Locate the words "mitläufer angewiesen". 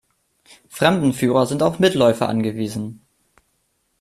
1.77-3.03